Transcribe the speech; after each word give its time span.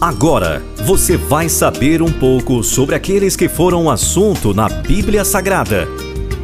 Agora 0.00 0.62
você 0.84 1.16
vai 1.16 1.48
saber 1.48 2.02
um 2.02 2.12
pouco 2.12 2.62
sobre 2.62 2.94
aqueles 2.94 3.34
que 3.34 3.48
foram 3.48 3.90
assunto 3.90 4.52
na 4.52 4.68
Bíblia 4.68 5.24
Sagrada. 5.24 5.88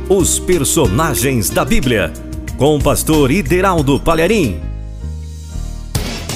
Os 0.09 0.39
personagens 0.39 1.51
da 1.51 1.63
Bíblia, 1.63 2.11
com 2.57 2.77
o 2.77 2.83
pastor 2.83 3.31
Ideraldo 3.31 4.01
Palharim. 4.01 4.59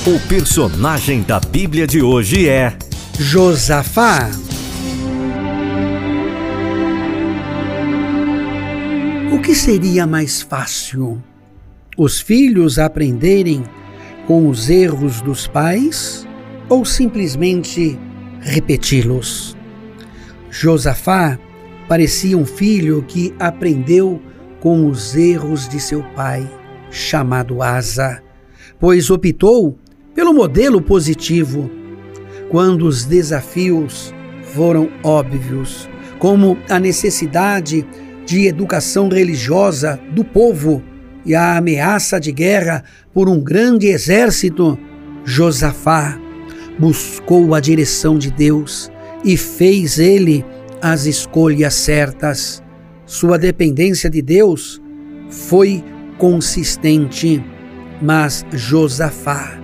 O 0.06 0.20
personagem 0.28 1.22
da 1.22 1.40
Bíblia 1.40 1.86
de 1.86 2.02
hoje 2.02 2.50
é 2.50 2.76
Josafá. 3.18 4.30
O 9.32 9.40
que 9.40 9.54
seria 9.54 10.06
mais 10.06 10.42
fácil? 10.42 11.22
Os 11.96 12.20
filhos 12.20 12.78
aprenderem 12.78 13.64
com 14.26 14.50
os 14.50 14.68
erros 14.68 15.22
dos 15.22 15.46
pais 15.46 16.26
ou 16.68 16.84
simplesmente 16.84 17.98
repeti-los? 18.40 19.56
Josafá 20.50 21.38
parecia 21.88 22.36
um 22.36 22.46
filho 22.46 23.04
que 23.06 23.34
aprendeu 23.38 24.20
com 24.60 24.88
os 24.88 25.14
erros 25.14 25.68
de 25.68 25.78
seu 25.78 26.02
pai, 26.14 26.48
chamado 26.90 27.62
Asa, 27.62 28.22
pois 28.80 29.10
optou 29.10 29.78
pelo 30.14 30.32
modelo 30.32 30.80
positivo 30.80 31.70
quando 32.48 32.86
os 32.86 33.04
desafios 33.04 34.14
foram 34.54 34.88
óbvios, 35.02 35.88
como 36.18 36.56
a 36.68 36.78
necessidade 36.78 37.86
de 38.24 38.46
educação 38.46 39.08
religiosa 39.08 40.00
do 40.12 40.24
povo 40.24 40.82
e 41.24 41.34
a 41.34 41.56
ameaça 41.56 42.18
de 42.18 42.32
guerra 42.32 42.82
por 43.12 43.28
um 43.28 43.40
grande 43.40 43.88
exército, 43.88 44.78
Josafá 45.24 46.18
buscou 46.78 47.54
a 47.54 47.60
direção 47.60 48.18
de 48.18 48.30
Deus 48.30 48.90
e 49.24 49.36
fez 49.36 49.98
ele 49.98 50.44
as 50.80 51.06
escolhas 51.06 51.74
certas. 51.74 52.62
Sua 53.04 53.38
dependência 53.38 54.10
de 54.10 54.20
Deus 54.20 54.80
foi 55.30 55.82
consistente, 56.18 57.42
mas 58.00 58.44
Josafá 58.52 59.58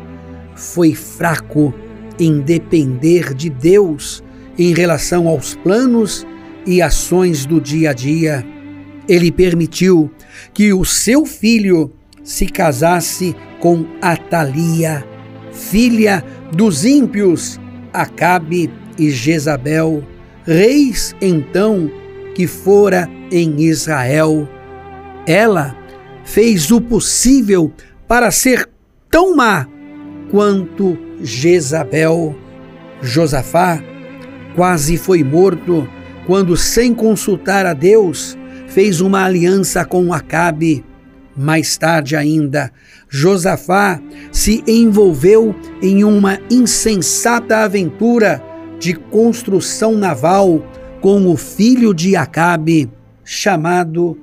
foi 0.54 0.94
fraco 0.94 1.74
em 2.18 2.40
depender 2.40 3.34
de 3.34 3.50
Deus 3.50 4.22
em 4.58 4.74
relação 4.74 5.28
aos 5.28 5.54
planos 5.56 6.26
e 6.66 6.80
ações 6.80 7.46
do 7.46 7.60
dia 7.60 7.90
a 7.90 7.92
dia 7.92 8.44
ele 9.08 9.30
permitiu 9.30 10.10
que 10.54 10.72
o 10.72 10.84
seu 10.84 11.26
filho 11.26 11.92
se 12.22 12.46
casasse 12.46 13.34
com 13.60 13.84
Atalia, 14.00 15.04
filha 15.52 16.24
dos 16.52 16.84
ímpios 16.84 17.60
Acabe 17.92 18.70
e 18.98 19.10
Jezabel, 19.10 20.02
reis 20.44 21.14
então 21.20 21.90
que 22.34 22.46
fora 22.46 23.08
em 23.30 23.60
Israel. 23.62 24.48
Ela 25.26 25.76
fez 26.24 26.70
o 26.70 26.80
possível 26.80 27.72
para 28.08 28.30
ser 28.30 28.68
tão 29.10 29.36
má 29.36 29.66
quanto 30.30 30.98
Jezabel. 31.22 32.34
Josafá 33.02 33.82
quase 34.54 34.96
foi 34.96 35.22
morto 35.22 35.88
quando, 36.26 36.56
sem 36.56 36.94
consultar 36.94 37.66
a 37.66 37.74
Deus, 37.74 38.38
fez 38.68 39.00
uma 39.00 39.24
aliança 39.24 39.84
com 39.84 40.12
Acabe. 40.12 40.84
Mais 41.36 41.76
tarde 41.78 42.14
ainda, 42.14 42.70
Josafá 43.08 44.00
se 44.30 44.62
envolveu 44.66 45.54
em 45.80 46.04
uma 46.04 46.38
insensata 46.50 47.58
aventura 47.58 48.42
de 48.78 48.94
construção 48.94 49.92
naval 49.92 50.62
com 51.00 51.26
o 51.26 51.36
filho 51.36 51.94
de 51.94 52.16
Acabe, 52.16 52.90
chamado 53.24 54.18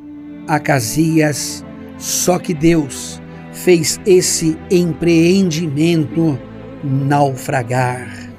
Acasias. 0.48 1.66
Só 1.98 2.38
que 2.38 2.54
Deus 2.54 3.22
fez 3.52 4.00
esse 4.06 4.58
empreendimento 4.70 6.40
naufragar. 6.84 8.30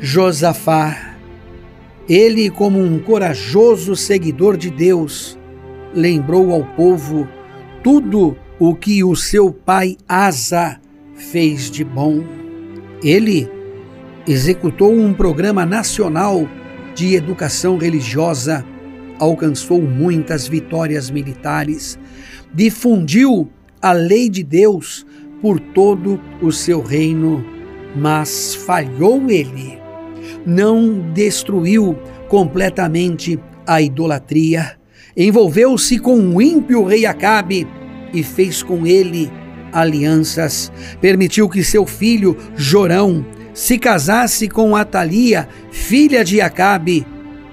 Josafá, 0.00 1.16
ele, 2.08 2.50
como 2.50 2.80
um 2.80 2.98
corajoso 2.98 3.94
seguidor 3.94 4.56
de 4.56 4.70
Deus, 4.70 5.38
lembrou 5.94 6.52
ao 6.52 6.64
povo 6.64 7.28
tudo 7.90 8.36
o 8.58 8.74
que 8.74 9.02
o 9.02 9.16
seu 9.16 9.50
pai 9.50 9.96
Asa 10.06 10.78
fez 11.14 11.70
de 11.70 11.82
bom. 11.82 12.22
Ele 13.02 13.50
executou 14.26 14.92
um 14.92 15.14
programa 15.14 15.64
nacional 15.64 16.46
de 16.94 17.14
educação 17.14 17.78
religiosa, 17.78 18.62
alcançou 19.18 19.80
muitas 19.80 20.46
vitórias 20.46 21.10
militares, 21.10 21.98
difundiu 22.52 23.48
a 23.80 23.92
lei 23.92 24.28
de 24.28 24.42
Deus 24.42 25.06
por 25.40 25.58
todo 25.58 26.20
o 26.42 26.52
seu 26.52 26.82
reino, 26.82 27.42
mas 27.96 28.54
falhou 28.54 29.30
ele. 29.30 29.78
Não 30.44 31.10
destruiu 31.14 31.96
completamente 32.28 33.40
a 33.66 33.80
idolatria, 33.80 34.76
envolveu-se 35.16 35.98
com 35.98 36.18
o 36.18 36.42
ímpio 36.42 36.84
rei 36.84 37.06
Acabe 37.06 37.77
e 38.12 38.22
fez 38.22 38.62
com 38.62 38.86
ele 38.86 39.30
alianças. 39.72 40.72
Permitiu 41.00 41.48
que 41.48 41.62
seu 41.62 41.86
filho 41.86 42.36
Jorão 42.56 43.24
se 43.52 43.78
casasse 43.78 44.48
com 44.48 44.76
Atalia, 44.76 45.48
filha 45.70 46.24
de 46.24 46.40
Acabe, 46.40 47.06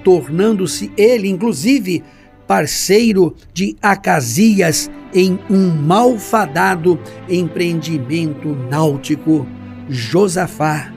tornando-se 0.04 0.92
ele, 0.96 1.28
inclusive, 1.28 2.04
parceiro 2.48 3.36
de 3.54 3.76
Acasias 3.82 4.90
em 5.14 5.40
um 5.50 5.70
malfadado 5.70 7.00
empreendimento 7.28 8.50
náutico. 8.70 9.48
Josafá, 9.90 10.94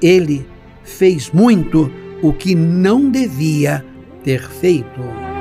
ele 0.00 0.46
fez 0.82 1.30
muito 1.30 1.90
o 2.22 2.32
que 2.32 2.54
não 2.54 3.10
devia 3.10 3.84
ter 4.22 4.48
feito. 4.48 5.31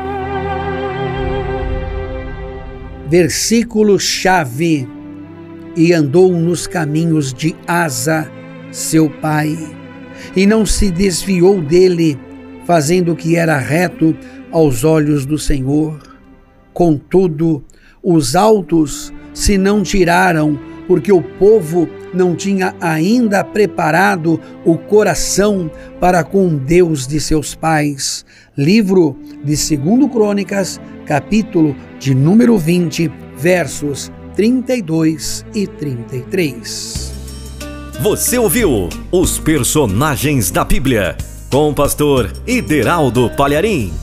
Versículo-chave: 3.11 4.87
E 5.75 5.91
andou 5.91 6.31
nos 6.31 6.65
caminhos 6.65 7.33
de 7.33 7.53
Asa, 7.67 8.31
seu 8.71 9.09
pai, 9.09 9.57
e 10.33 10.47
não 10.47 10.65
se 10.65 10.89
desviou 10.89 11.61
dele, 11.61 12.17
fazendo 12.65 13.11
o 13.11 13.15
que 13.15 13.35
era 13.35 13.57
reto 13.57 14.15
aos 14.49 14.85
olhos 14.85 15.25
do 15.25 15.37
Senhor. 15.37 16.01
Contudo, 16.73 17.61
os 18.01 18.33
altos 18.33 19.13
se 19.33 19.57
não 19.57 19.83
tiraram, 19.83 20.57
porque 20.91 21.13
o 21.13 21.21
povo 21.21 21.87
não 22.13 22.35
tinha 22.35 22.75
ainda 22.81 23.45
preparado 23.45 24.37
o 24.65 24.77
coração 24.77 25.71
para 26.01 26.21
com 26.21 26.57
Deus 26.57 27.07
de 27.07 27.17
seus 27.17 27.55
pais. 27.55 28.25
Livro 28.57 29.15
de 29.41 29.77
2 29.77 30.11
Crônicas, 30.11 30.81
capítulo 31.05 31.77
de 31.97 32.13
número 32.13 32.57
20, 32.57 33.09
versos 33.37 34.11
32 34.35 35.45
e 35.55 35.65
33. 35.65 37.13
Você 38.01 38.37
ouviu 38.37 38.89
os 39.13 39.39
personagens 39.39 40.51
da 40.51 40.65
Bíblia 40.65 41.15
com 41.49 41.69
o 41.69 41.73
pastor 41.73 42.29
Ideraldo 42.45 43.31
Palharim. 43.37 43.93